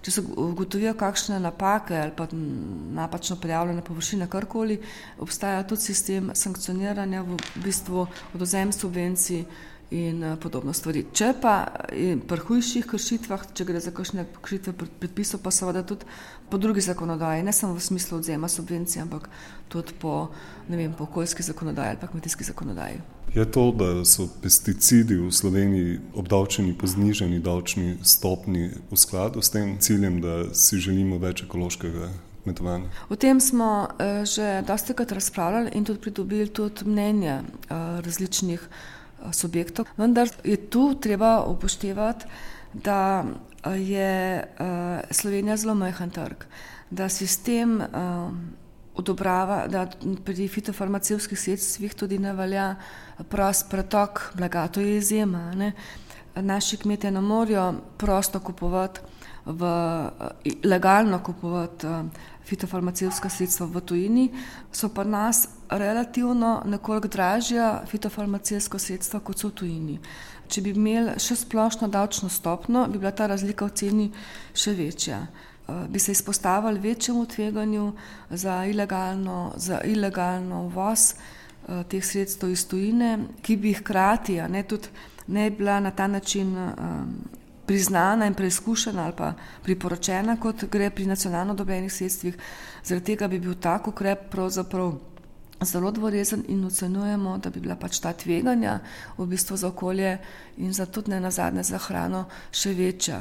Če 0.00 0.10
se 0.10 0.22
ugotovijo 0.24 0.94
kakšne 0.96 1.40
napake 1.40 1.98
ali 2.00 2.12
pa 2.16 2.26
napačno 2.96 3.36
prijavljene 3.36 3.82
površine, 3.84 4.28
karkoli, 4.32 4.78
obstaja 5.20 5.66
tudi 5.68 5.90
sistem 5.90 6.30
sankcioniranja, 6.34 7.22
v 7.22 7.36
bistvu 7.64 8.06
odvzem 8.34 8.72
subvencij 8.72 9.44
in 9.90 10.36
podobno 10.40 10.72
stvari. 10.72 11.04
Če 11.12 11.32
pa 11.42 11.54
pri 12.26 12.44
hujših 12.46 12.86
kršitvah, 12.86 13.46
če 13.54 13.66
gre 13.66 13.80
za 13.82 13.90
kakšne 13.94 14.26
kršitve 14.42 14.74
predpisov, 15.02 15.42
pa 15.42 15.50
seveda 15.54 15.82
tudi 15.86 16.06
po 16.50 16.58
drugi 16.58 16.82
zakonodaji, 16.84 17.42
ne 17.42 17.52
samo 17.52 17.74
v 17.74 17.82
smislu 17.82 18.18
odvzema 18.18 18.48
subvencij, 18.48 19.02
ampak 19.02 19.28
tudi 19.68 19.94
po, 19.98 20.30
ne 20.68 20.78
vem, 20.78 20.94
po 20.94 21.08
okoljski 21.10 21.42
zakonodaji 21.42 21.94
ali 21.94 22.00
pa 22.00 22.06
kmetijski 22.06 22.44
zakonodaji. 22.44 23.00
Je 23.34 23.44
to, 23.50 23.70
da 23.70 24.04
so 24.04 24.26
pesticidi 24.42 25.14
v 25.14 25.30
Sloveniji 25.30 26.00
obdavčeni 26.18 26.74
po 26.74 26.86
znižani 26.86 27.38
davčni 27.38 27.98
stopnji 28.02 28.70
v 28.90 28.98
skladu 28.98 29.42
s 29.42 29.50
tem 29.54 29.78
ciljem, 29.78 30.18
da 30.20 30.54
si 30.54 30.78
želimo 30.82 31.18
več 31.18 31.44
ekološkega 31.46 32.10
kmetovanja? 32.42 32.90
O 33.08 33.16
tem 33.16 33.40
smo 33.40 33.88
že 34.26 34.62
dostikrat 34.66 35.12
razpravljali 35.12 35.70
in 35.74 35.84
tudi 35.84 36.00
pridobili 36.00 36.48
tudi 36.48 36.84
mnenja 36.84 37.42
različnih 38.02 38.66
subjektov, 39.32 39.86
vendar 39.96 40.28
je 40.44 40.56
tu 40.56 40.94
treba 41.00 41.44
upoštevati, 41.44 42.26
da 42.72 43.24
je 43.76 44.44
Slovenija 45.10 45.56
zelo 45.56 45.74
majhen 45.74 46.10
trg, 46.10 46.44
da 46.90 47.08
sistem 47.08 47.80
odobrava, 48.94 49.66
da 49.68 49.86
pri 50.24 50.48
fitofarmacevtskih 50.48 51.40
sredstvih 51.40 51.94
tudi 51.94 52.18
ne 52.18 52.32
velja 52.32 52.74
prost 53.28 53.70
pretok 53.70 54.32
blaga, 54.34 54.68
to 54.68 54.80
je 54.80 54.96
izjema, 54.96 55.50
ne. 55.54 55.72
Naši 56.34 56.76
kmetje 56.76 57.10
ne 57.10 57.20
morejo 57.20 57.74
prosto 57.98 58.40
kupovati 58.40 59.00
v, 59.52 59.70
legalno 60.64 61.18
kupovati 61.22 61.86
fitofarmacevtska 62.50 63.28
sredstva 63.30 63.66
v 63.66 63.80
tujini, 63.80 64.26
so 64.72 64.88
pri 64.88 65.08
nas 65.08 65.48
relativno 65.70 66.62
nekoliko 66.66 67.08
dražja 67.08 67.82
fitofarmacevtska 67.86 68.78
sredstva, 68.78 69.20
kot 69.20 69.38
so 69.38 69.52
v 69.52 69.58
tujini. 69.62 69.98
Če 70.50 70.64
bi 70.64 70.74
imeli 70.74 71.14
še 71.22 71.36
splošno 71.44 71.88
davčno 71.88 72.28
stopnjo, 72.28 72.88
bi 72.90 72.98
bila 72.98 73.12
ta 73.14 73.28
razlika 73.30 73.68
v 73.68 73.76
ceni 73.78 74.08
še 74.54 74.74
večja. 74.74 75.20
Bi 75.88 76.02
se 76.02 76.12
izpostavili 76.12 76.82
večjemu 76.82 77.26
tveganju 77.30 77.92
za 78.30 78.64
ilegalno, 78.66 79.52
za 79.56 79.78
ilegalno 79.86 80.64
uvoz 80.66 81.12
teh 81.88 82.02
sredstev 82.02 82.50
iz 82.50 82.64
tujine, 82.66 83.12
ki 83.46 83.56
bi 83.56 83.76
hkrati, 83.78 84.40
ne, 84.50 84.64
tudi 84.66 84.90
ne 85.30 85.50
bila 85.54 85.78
na 85.80 85.90
ta 85.94 86.08
način 86.10 86.56
priznana 87.70 88.26
in 88.26 88.34
preizkušena 88.34 89.04
ali 89.04 89.14
pa 89.16 89.32
priporočena, 89.62 90.34
kot 90.42 90.64
gre 90.72 90.88
pri 90.90 91.06
nacionalno 91.06 91.52
odobrenih 91.54 91.92
sredstvih. 91.92 92.34
Zaradi 92.82 93.06
tega 93.12 93.28
bi 93.28 93.38
bil 93.38 93.54
tak 93.54 93.86
ukrep 93.86 94.24
pravzaprav 94.30 94.96
zelo 95.62 95.90
dvorezen 95.90 96.42
in 96.48 96.64
ocenjujemo, 96.64 97.38
da 97.38 97.50
bi 97.50 97.60
bila 97.60 97.76
pač 97.76 98.00
ta 98.00 98.12
tveganja 98.12 98.78
v 99.18 99.26
bistvu 99.26 99.56
za 99.56 99.68
okolje 99.68 100.18
in 100.56 100.72
za 100.72 100.86
tudi 100.86 101.10
nenazadnje 101.10 101.62
za 101.62 101.78
hrano 101.78 102.24
še 102.50 102.72
večja. 102.74 103.18